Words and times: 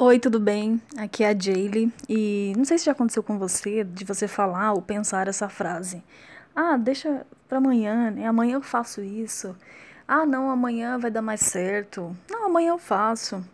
Oi, 0.00 0.20
tudo 0.20 0.38
bem? 0.38 0.80
Aqui 0.96 1.24
é 1.24 1.30
a 1.30 1.36
Jaylee 1.36 1.92
e 2.08 2.52
não 2.56 2.64
sei 2.64 2.78
se 2.78 2.84
já 2.84 2.92
aconteceu 2.92 3.20
com 3.20 3.36
você 3.36 3.82
de 3.82 4.04
você 4.04 4.28
falar 4.28 4.72
ou 4.72 4.80
pensar 4.80 5.26
essa 5.26 5.48
frase. 5.48 6.04
Ah, 6.54 6.76
deixa 6.76 7.26
pra 7.48 7.58
amanhã, 7.58 8.12
né? 8.12 8.24
Amanhã 8.24 8.54
eu 8.54 8.62
faço 8.62 9.02
isso. 9.02 9.56
Ah, 10.06 10.24
não, 10.24 10.50
amanhã 10.50 10.98
vai 10.98 11.10
dar 11.10 11.20
mais 11.20 11.40
certo. 11.40 12.16
Não, 12.30 12.46
amanhã 12.46 12.68
eu 12.68 12.78
faço. 12.78 13.44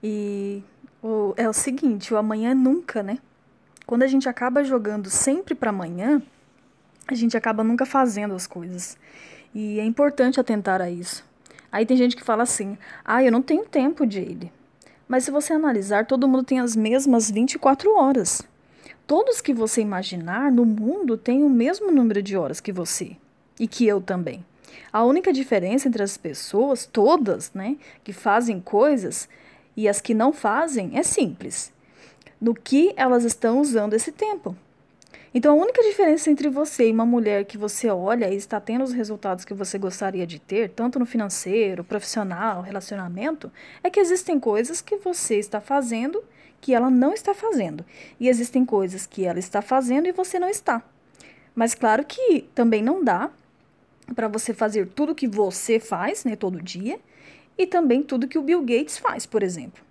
E 0.00 0.62
o, 1.02 1.34
é 1.36 1.48
o 1.48 1.52
seguinte, 1.52 2.14
o 2.14 2.16
amanhã 2.16 2.52
é 2.52 2.54
nunca, 2.54 3.02
né? 3.02 3.18
Quando 3.84 4.04
a 4.04 4.06
gente 4.06 4.28
acaba 4.28 4.62
jogando 4.62 5.10
sempre 5.10 5.56
para 5.56 5.70
amanhã, 5.70 6.22
a 7.08 7.14
gente 7.14 7.36
acaba 7.36 7.64
nunca 7.64 7.84
fazendo 7.84 8.32
as 8.36 8.46
coisas. 8.46 8.96
E 9.52 9.80
é 9.80 9.84
importante 9.84 10.38
atentar 10.38 10.80
a 10.80 10.88
isso. 10.88 11.24
Aí 11.72 11.84
tem 11.84 11.96
gente 11.96 12.14
que 12.14 12.22
fala 12.22 12.44
assim: 12.44 12.78
"Ah, 13.04 13.24
eu 13.24 13.32
não 13.32 13.42
tenho 13.42 13.64
tempo, 13.64 14.08
Jaylee". 14.08 14.52
Mas 15.14 15.22
se 15.22 15.30
você 15.30 15.52
analisar, 15.52 16.06
todo 16.06 16.26
mundo 16.26 16.42
tem 16.42 16.58
as 16.58 16.74
mesmas 16.74 17.30
24 17.30 17.94
horas. 17.94 18.42
Todos 19.06 19.40
que 19.40 19.54
você 19.54 19.80
imaginar 19.80 20.50
no 20.50 20.64
mundo 20.64 21.16
têm 21.16 21.44
o 21.44 21.48
mesmo 21.48 21.92
número 21.92 22.20
de 22.20 22.36
horas 22.36 22.58
que 22.58 22.72
você 22.72 23.16
e 23.56 23.68
que 23.68 23.86
eu 23.86 24.00
também. 24.00 24.44
A 24.92 25.04
única 25.04 25.32
diferença 25.32 25.86
entre 25.86 26.02
as 26.02 26.16
pessoas, 26.16 26.84
todas, 26.84 27.52
né, 27.52 27.76
que 28.02 28.12
fazem 28.12 28.58
coisas 28.58 29.28
e 29.76 29.88
as 29.88 30.00
que 30.00 30.14
não 30.14 30.32
fazem 30.32 30.98
é 30.98 31.04
simples. 31.04 31.72
No 32.40 32.52
que 32.52 32.92
elas 32.96 33.22
estão 33.22 33.60
usando 33.60 33.94
esse 33.94 34.10
tempo. 34.10 34.56
Então, 35.36 35.52
a 35.52 35.60
única 35.60 35.82
diferença 35.82 36.30
entre 36.30 36.48
você 36.48 36.88
e 36.88 36.92
uma 36.92 37.04
mulher 37.04 37.44
que 37.44 37.58
você 37.58 37.90
olha 37.90 38.32
e 38.32 38.36
está 38.36 38.60
tendo 38.60 38.84
os 38.84 38.92
resultados 38.92 39.44
que 39.44 39.52
você 39.52 39.76
gostaria 39.76 40.24
de 40.24 40.38
ter, 40.38 40.70
tanto 40.70 40.96
no 40.96 41.04
financeiro, 41.04 41.82
profissional, 41.82 42.62
relacionamento, 42.62 43.50
é 43.82 43.90
que 43.90 43.98
existem 43.98 44.38
coisas 44.38 44.80
que 44.80 44.96
você 44.96 45.36
está 45.36 45.60
fazendo 45.60 46.22
que 46.60 46.72
ela 46.72 46.88
não 46.88 47.12
está 47.12 47.34
fazendo. 47.34 47.84
E 48.18 48.28
existem 48.28 48.64
coisas 48.64 49.06
que 49.06 49.24
ela 49.26 49.40
está 49.40 49.60
fazendo 49.60 50.06
e 50.06 50.12
você 50.12 50.38
não 50.38 50.48
está. 50.48 50.82
Mas 51.52 51.74
claro 51.74 52.04
que 52.04 52.48
também 52.54 52.80
não 52.80 53.02
dá 53.02 53.28
para 54.14 54.28
você 54.28 54.54
fazer 54.54 54.86
tudo 54.86 55.16
que 55.16 55.26
você 55.26 55.80
faz, 55.80 56.24
né, 56.24 56.36
todo 56.36 56.62
dia, 56.62 57.00
e 57.58 57.66
também 57.66 58.04
tudo 58.04 58.28
que 58.28 58.38
o 58.38 58.42
Bill 58.42 58.62
Gates 58.62 58.98
faz, 58.98 59.26
por 59.26 59.42
exemplo. 59.42 59.82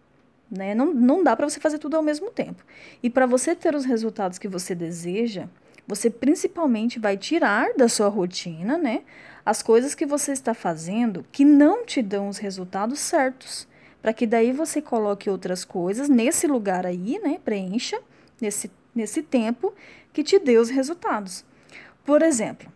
Né? 0.56 0.76
Não, 0.76 0.94
não 0.94 1.23
dá 1.23 1.36
para 1.36 1.50
você 1.50 1.59
fazer 1.59 1.80
tudo 1.80 1.98
ao 1.98 2.04
mesmo 2.04 2.30
tempo. 2.30 2.64
E 3.02 3.09
para 3.09 3.26
você 3.26 3.56
ter 3.56 3.73
os 3.73 3.86
resultados 3.86 4.38
que 4.38 4.48
você 4.48 4.76
deseja, 4.76 5.48
você 5.88 6.09
principalmente 6.09 7.00
vai 7.00 7.18
tirar 7.18 7.73
da 7.76 7.90
sua 7.90 8.08
rotina, 8.08 8.78
né, 8.78 9.02
as 9.46 9.62
coisas 9.62 9.96
que 9.96 10.06
você 10.06 10.31
está 10.31 10.54
fazendo 10.54 11.26
que 11.31 11.44
não 11.44 11.86
te 11.86 12.02
dão 12.02 12.30
os 12.30 12.38
resultados 12.38 13.00
certos, 13.00 13.68
para 14.02 14.14
que 14.14 14.28
daí 14.28 14.54
você 14.54 14.81
coloque 14.81 15.30
outras 15.30 15.66
coisas 15.66 16.08
nesse 16.08 16.48
lugar 16.48 16.86
aí, 16.86 17.20
né, 17.22 17.40
preencha 17.44 18.00
nesse 18.40 18.70
nesse 18.96 19.24
tempo 19.24 19.74
que 20.12 20.24
te 20.24 20.38
dê 20.38 20.58
os 20.58 20.70
resultados. 20.70 21.44
Por 22.06 22.22
exemplo, 22.22 22.72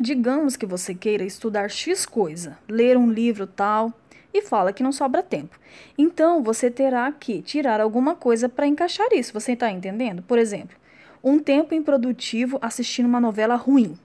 digamos 0.00 0.56
que 0.56 0.66
você 0.66 0.94
queira 0.94 1.24
estudar 1.24 1.70
X 1.70 2.06
coisa, 2.06 2.58
ler 2.68 2.96
um 2.96 3.10
livro 3.10 3.46
tal, 3.46 3.92
e 4.38 4.42
fala 4.42 4.72
que 4.72 4.82
não 4.82 4.92
sobra 4.92 5.22
tempo. 5.22 5.58
Então, 5.96 6.42
você 6.42 6.70
terá 6.70 7.10
que 7.12 7.42
tirar 7.42 7.80
alguma 7.80 8.14
coisa 8.14 8.48
para 8.48 8.66
encaixar 8.66 9.08
isso. 9.12 9.32
Você 9.32 9.52
está 9.52 9.70
entendendo? 9.70 10.22
Por 10.22 10.38
exemplo, 10.38 10.76
um 11.22 11.38
tempo 11.38 11.74
improdutivo 11.74 12.58
assistindo 12.60 13.06
uma 13.06 13.20
novela 13.20 13.56
ruim, 13.56 13.98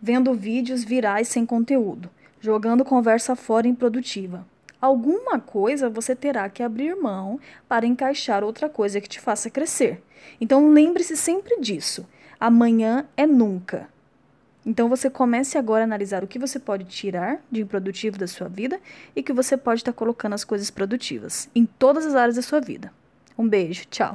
vendo 0.00 0.34
vídeos 0.34 0.82
virais 0.82 1.28
sem 1.28 1.46
conteúdo, 1.46 2.10
jogando 2.40 2.84
conversa 2.84 3.36
fora 3.36 3.68
improdutiva. 3.68 4.46
Alguma 4.80 5.38
coisa 5.38 5.90
você 5.90 6.16
terá 6.16 6.48
que 6.48 6.62
abrir 6.62 6.96
mão 6.96 7.38
para 7.68 7.86
encaixar 7.86 8.42
outra 8.42 8.68
coisa 8.68 9.00
que 9.00 9.08
te 9.08 9.20
faça 9.20 9.50
crescer. 9.50 10.02
Então 10.40 10.70
lembre-se 10.70 11.16
sempre 11.16 11.60
disso. 11.60 12.06
Amanhã 12.38 13.06
é 13.14 13.26
nunca. 13.26 13.88
Então 14.64 14.88
você 14.88 15.08
comece 15.08 15.56
agora 15.56 15.82
a 15.82 15.84
analisar 15.84 16.22
o 16.22 16.26
que 16.26 16.38
você 16.38 16.58
pode 16.58 16.84
tirar 16.84 17.40
de 17.50 17.62
improdutivo 17.62 18.18
da 18.18 18.26
sua 18.26 18.48
vida 18.48 18.78
e 19.16 19.22
que 19.22 19.32
você 19.32 19.56
pode 19.56 19.80
estar 19.80 19.92
colocando 19.92 20.34
as 20.34 20.44
coisas 20.44 20.70
produtivas 20.70 21.48
em 21.54 21.64
todas 21.64 22.06
as 22.06 22.14
áreas 22.14 22.36
da 22.36 22.42
sua 22.42 22.60
vida. 22.60 22.92
Um 23.38 23.48
beijo, 23.48 23.84
tchau. 23.90 24.12